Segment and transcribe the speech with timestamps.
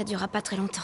[0.00, 0.80] Ça durera pas très longtemps.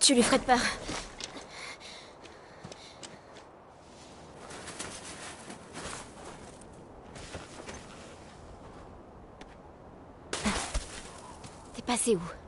[0.00, 0.58] Tu lui ferais peur.
[11.72, 12.47] T'es passé où?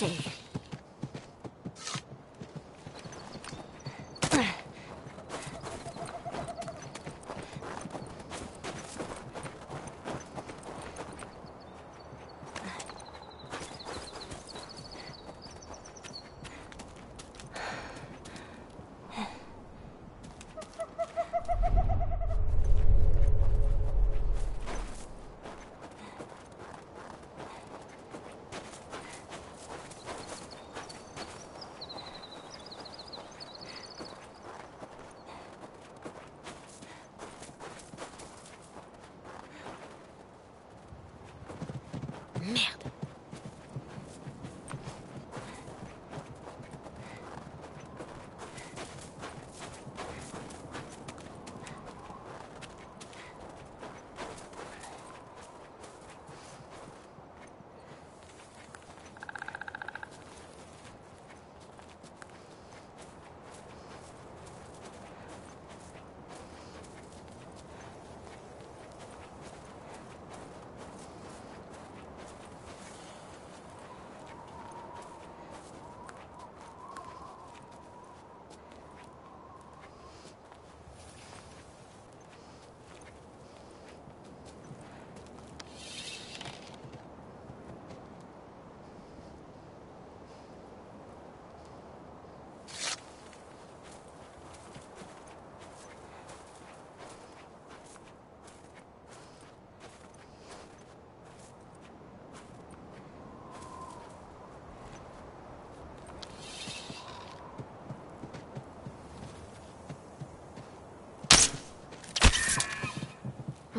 [0.00, 0.37] Je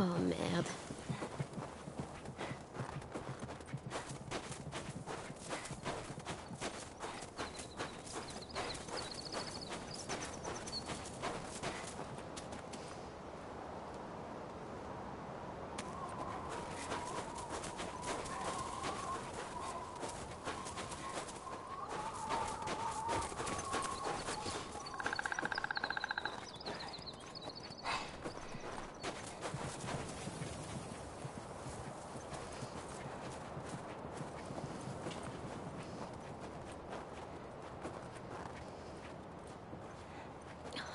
[0.01, 0.78] Oh merde.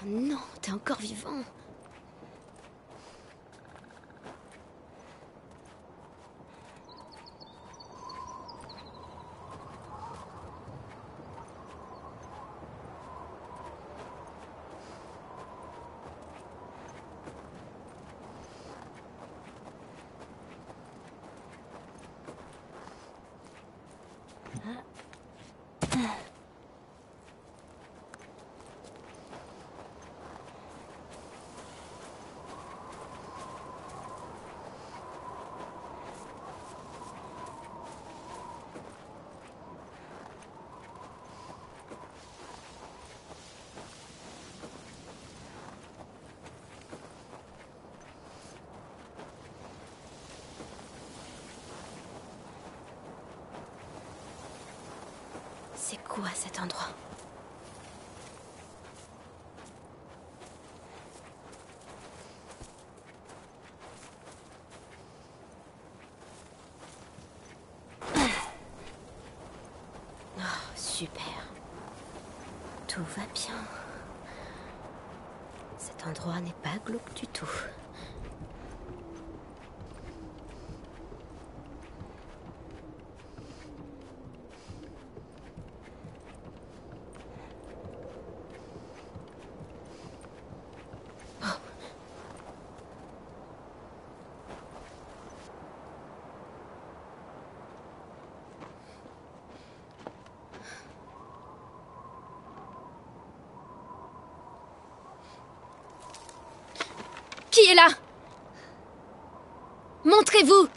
[0.04, 1.42] Non, t'es encore vivant.
[55.86, 56.88] C'est quoi cet endroit?
[70.38, 70.40] Oh,
[70.74, 71.22] super.
[72.88, 73.52] Tout va bien.
[75.76, 77.46] Cet endroit n'est pas glauque du tout.
[107.54, 107.86] Qui est là
[110.04, 110.68] Montrez-vous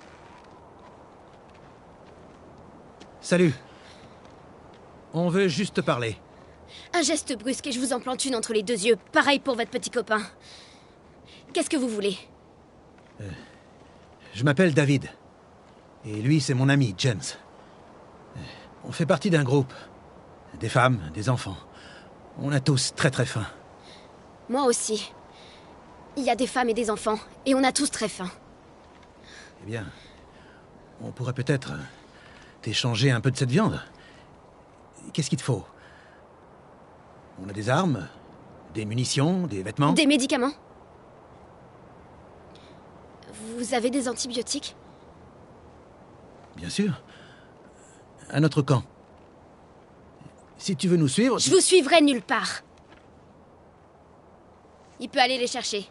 [3.28, 3.54] Salut.
[5.14, 6.18] On veut juste te parler.
[6.94, 8.96] Un geste brusque et je vous en plante une entre les deux yeux.
[9.12, 10.22] Pareil pour votre petit copain.
[11.52, 12.18] Qu'est-ce que vous voulez?
[14.34, 15.10] Je m'appelle David.
[16.06, 17.20] Et lui, c'est mon ami, James.
[18.86, 19.74] On fait partie d'un groupe.
[20.62, 21.58] Des femmes, des enfants.
[22.40, 23.46] On a tous très très faim.
[24.48, 25.12] Moi aussi.
[26.16, 28.32] Il y a des femmes et des enfants, et on a tous très faim.
[29.64, 29.86] Eh bien,
[31.02, 31.84] on pourrait peut-être euh,
[32.68, 33.82] t'échanger un peu de cette viande.
[35.14, 35.64] Qu'est-ce qu'il te faut?
[37.42, 38.10] On a des armes,
[38.74, 40.52] des munitions, des vêtements Des médicaments
[43.58, 44.76] Vous avez des antibiotiques?
[46.58, 47.02] Bien sûr.
[48.30, 48.84] À notre camp.
[50.58, 51.40] Si tu veux nous suivre...
[51.40, 52.64] Je vous suivrai nulle part.
[55.00, 55.88] Il peut aller les chercher.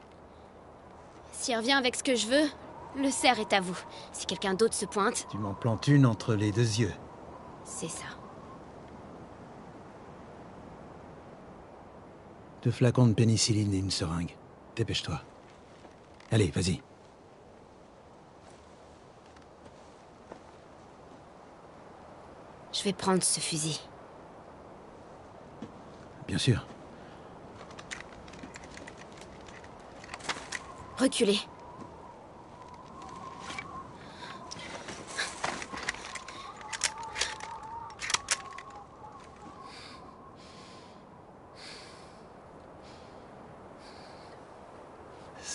[1.33, 2.49] S'il revient avec ce que je veux,
[2.97, 3.79] le cerf est à vous.
[4.13, 6.93] Si quelqu'un d'autre se pointe, Tu m'en plantes une entre les deux yeux.
[7.65, 8.07] c'est ça.
[12.63, 14.35] Deux flacons de pénicilline et une seringue.
[14.75, 15.21] Dépêche-toi.
[16.33, 16.83] Allez, vas-y.
[22.73, 23.81] Je vais prendre ce fusil.
[26.27, 26.67] Bien sûr.
[30.99, 31.39] Reculez.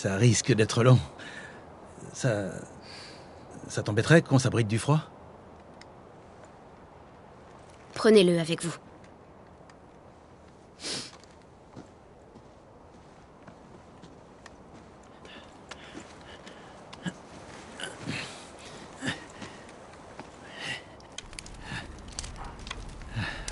[0.02, 0.98] Ça risque d'être long.
[2.12, 2.50] Ça.
[3.68, 4.98] Ça t'embêterait qu'on s'abrite du froid?
[7.94, 8.74] Prenez-le avec vous.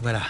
[0.02, 0.22] Voilà.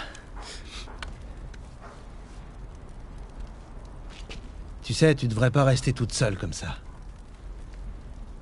[4.91, 6.75] Tu sais, tu devrais pas rester toute seule comme ça.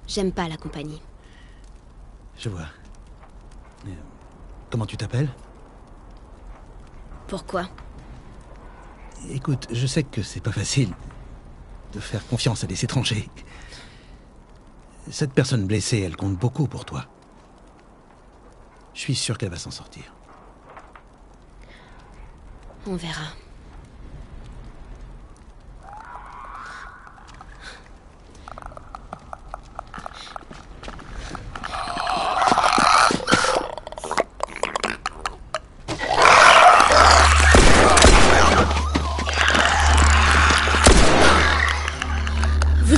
[0.08, 1.00] J'aime pas la compagnie.
[2.40, 2.66] Je vois.
[3.86, 3.92] Euh,
[4.72, 5.30] Comment tu t'appelles?
[7.28, 7.70] Pourquoi?
[9.30, 10.90] Écoute, je sais que c'est pas facile
[11.94, 13.30] de faire confiance à des étrangers.
[15.12, 17.06] Cette personne blessée, elle compte beaucoup pour toi.
[18.96, 20.16] Je suis sûr qu'elle va s'en sortir.
[22.88, 23.36] On verra.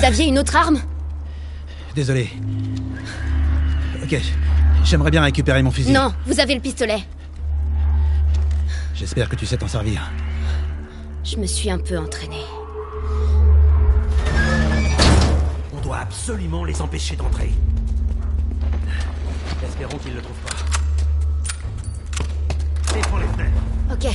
[0.01, 0.81] Vous aviez une autre arme
[1.93, 2.31] Désolé.
[4.01, 4.19] Ok,
[4.83, 5.91] j'aimerais bien récupérer mon fusil.
[5.91, 7.03] Non, vous avez le pistolet.
[8.95, 10.09] J'espère que tu sais t'en servir.
[11.23, 12.45] Je me suis un peu entraînée.
[15.77, 17.51] On doit absolument les empêcher d'entrer.
[19.63, 20.55] Espérons qu'ils ne le trouvent pas.
[22.91, 23.61] Défends les fenêtres.
[23.91, 24.07] Ok.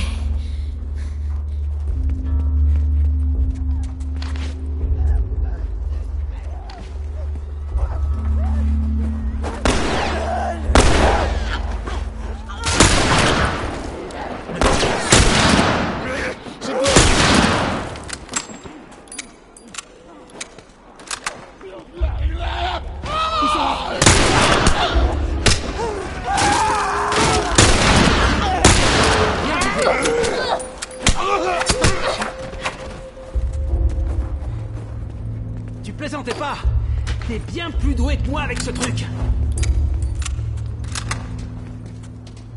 [37.27, 39.05] T'es bien plus doué que moi avec ce truc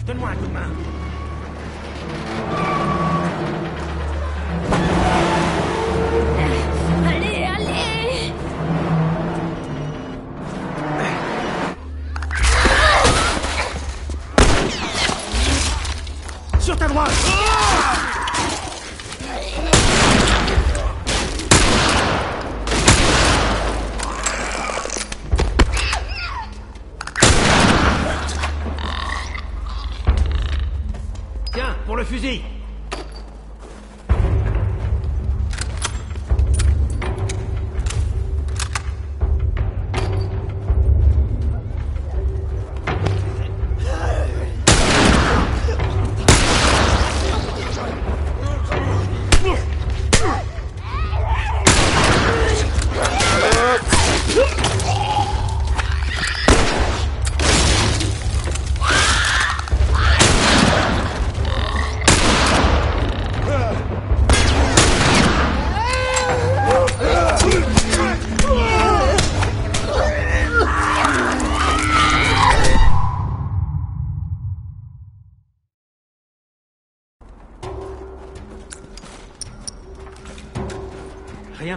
[0.06, 0.99] Donne-moi un coup de main.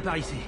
[0.03, 0.42] Par ici.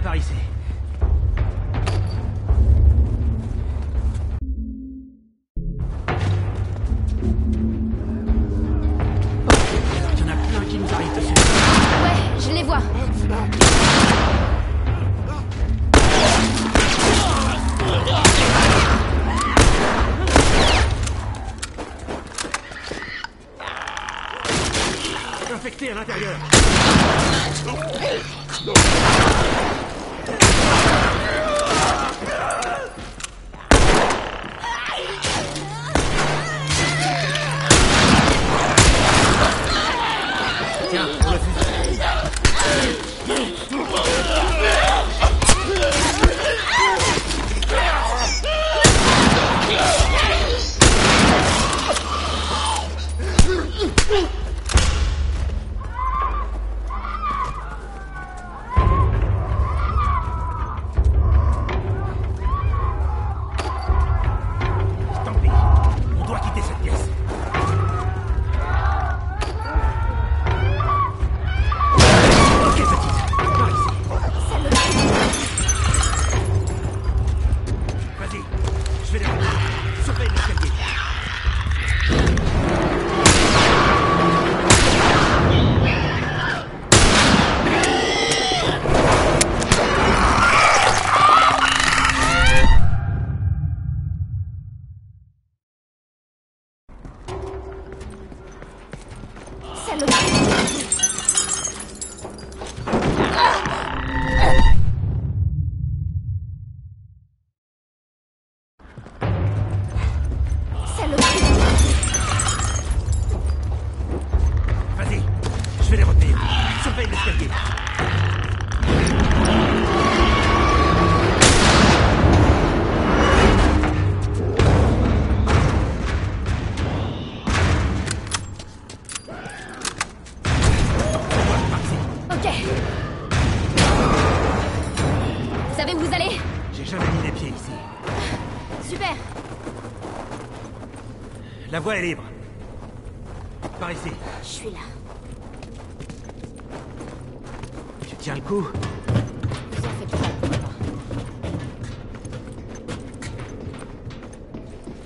[0.00, 0.49] Par ici.
[99.90, 100.79] 太冷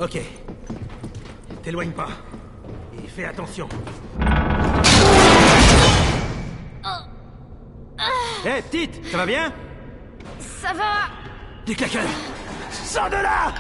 [0.01, 0.19] Ok.
[1.63, 2.09] T'éloigne pas.
[2.99, 3.69] Et fais attention.
[8.45, 9.53] Hé, petite, ça va bien?
[10.39, 11.09] Ça va
[11.65, 12.05] Du claqueur
[12.71, 13.55] Sors de là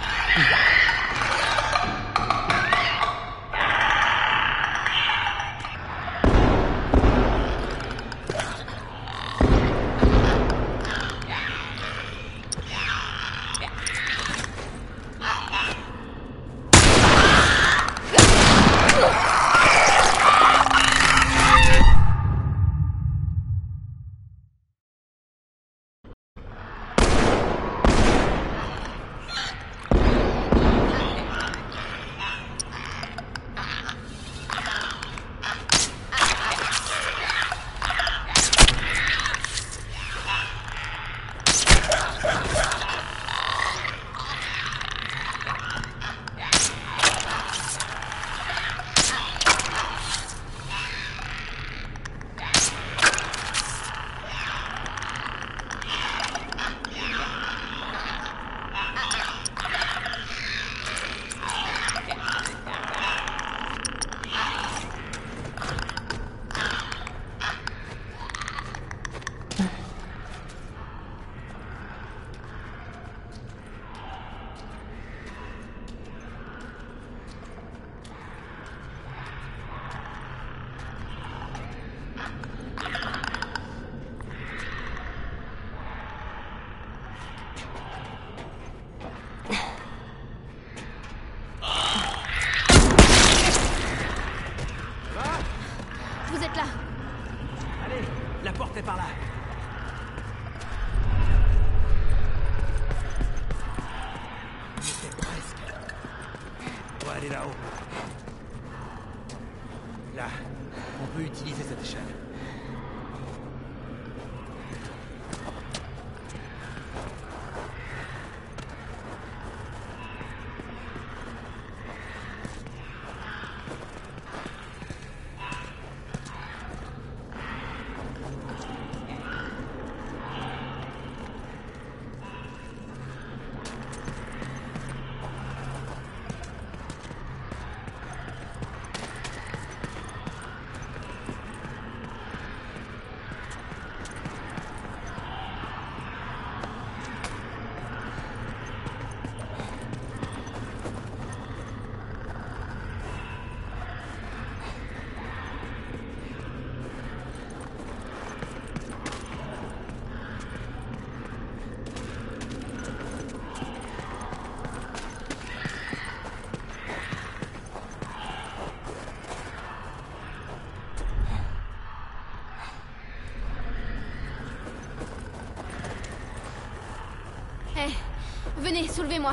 [179.04, 179.32] soulevez-moi.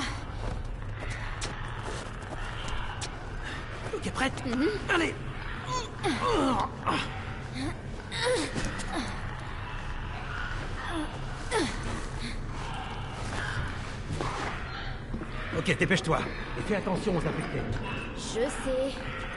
[3.95, 4.43] Ok, prête
[4.89, 5.15] Allez
[15.57, 16.19] Ok, dépêche-toi.
[16.57, 17.61] Et fais attention aux infectés.
[18.17, 19.30] Je sais.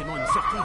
[0.00, 0.56] Forcément une sortie.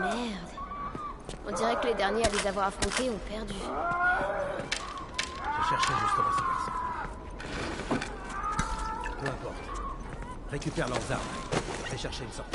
[0.00, 0.56] Merde.
[1.48, 1.88] On dirait que
[2.46, 3.54] avoir affrontés ont perdu.
[5.58, 6.72] Je cherchais justement ces garçons.
[9.20, 9.64] Peu importe.
[10.50, 11.20] Récupère leurs armes.
[11.86, 12.50] Je vais chercher une sortie.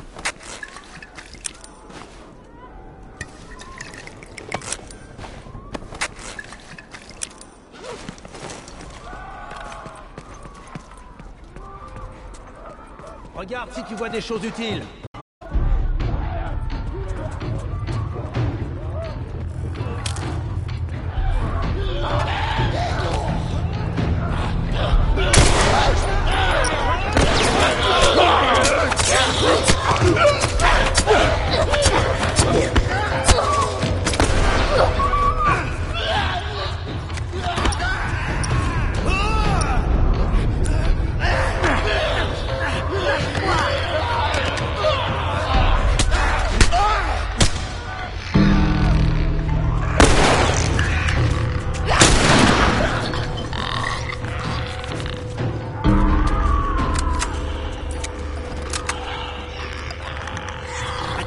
[13.35, 14.83] Regarde si tu vois des choses utiles.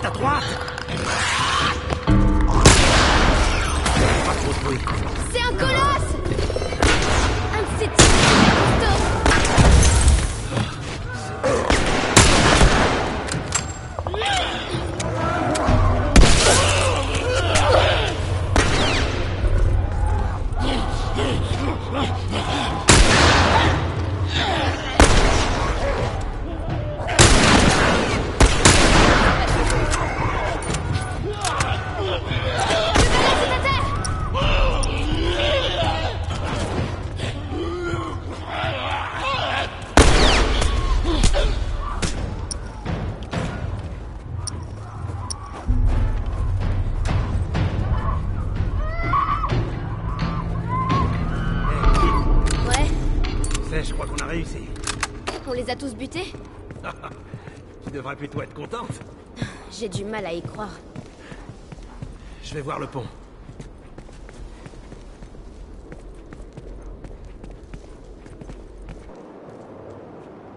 [0.05, 0.45] À droite
[4.27, 5.44] Pas trop de.
[53.83, 54.69] Je crois qu'on a réussi.
[55.47, 56.33] on les a tous butés
[57.85, 59.01] Tu devrais plutôt être contente.
[59.73, 60.71] J'ai du mal à y croire.
[62.43, 63.05] Je vais voir le pont.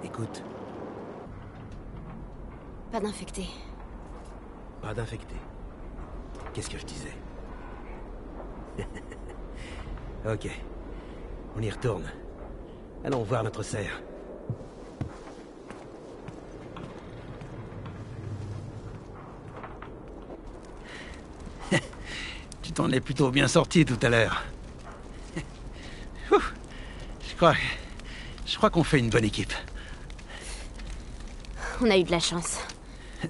[0.03, 0.43] Écoute,
[2.91, 3.47] Pas d'infectés.
[4.81, 5.35] pas d'infecté.
[6.53, 7.13] Qu'est-ce que je disais?
[10.25, 10.49] Ok.
[11.55, 12.03] On y retourne.
[13.05, 14.01] Allons voir notre serre.
[22.61, 24.43] tu t'en es plutôt bien sorti tout à l'heure.
[26.31, 27.55] Je crois.
[28.45, 29.53] Je crois qu'on fait une bonne équipe.
[31.81, 32.59] On a eu de la chance.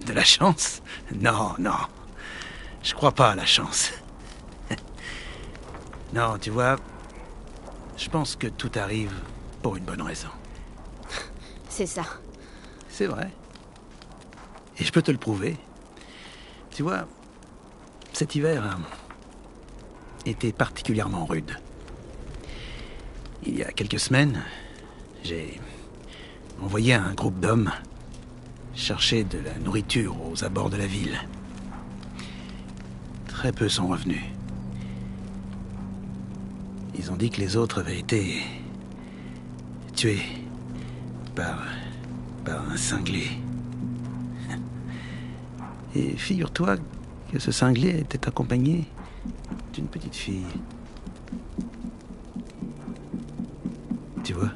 [0.05, 0.81] De la chance?
[1.13, 1.77] Non, non.
[2.83, 3.91] Je crois pas à la chance.
[6.13, 6.77] Non, tu vois,
[7.97, 9.11] je pense que tout arrive
[9.67, 10.29] pour une bonne raison.
[11.69, 12.05] C'est ça.
[12.87, 13.29] C'est vrai.
[14.79, 15.57] Et je peux te le prouver.
[16.71, 17.05] Tu vois,
[18.13, 18.77] cet hiver a
[20.25, 21.59] été particulièrement rude.
[23.45, 24.41] Il y a quelques semaines,
[25.25, 25.59] j'ai
[26.61, 27.73] envoyé un groupe d'hommes
[28.73, 31.19] chercher de la nourriture aux abords de la ville.
[33.27, 34.23] Très peu sont revenus.
[36.97, 38.45] Ils ont dit que les autres avaient été
[41.33, 41.63] par
[42.45, 43.29] par un cinglé.
[45.95, 46.75] Et figure-toi
[47.31, 48.85] que ce cinglé était accompagné
[49.73, 50.45] d'une petite fille.
[54.23, 54.51] Tu vois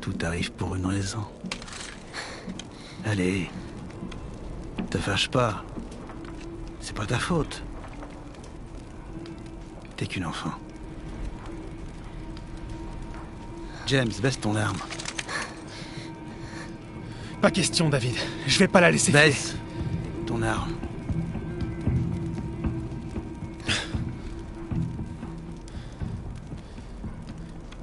[0.00, 1.24] Tout arrive pour une raison.
[3.04, 3.50] Allez,
[4.88, 5.62] te fâche pas.
[6.80, 7.62] C'est pas ta faute.
[9.96, 10.52] T'es qu'une enfant.
[13.86, 14.78] James, baisse ton arme.
[17.40, 18.16] Pas question, David.
[18.46, 19.26] Je vais pas la laisser filer.
[19.26, 19.54] Baisse
[20.26, 20.72] ton arme.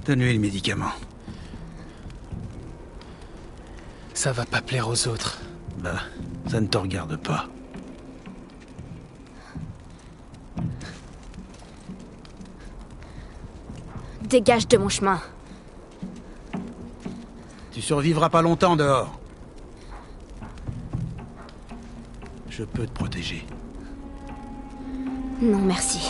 [0.06, 0.92] Donne-lui le médicament.
[4.14, 5.40] Ça va pas plaire aux autres.
[5.78, 6.02] Bah,
[6.48, 7.48] ça ne te regarde pas.
[14.24, 15.22] Dégage de mon chemin.
[17.84, 19.20] Tu survivras pas longtemps dehors.
[22.50, 23.46] Je peux te protéger.
[25.42, 26.10] Non, merci.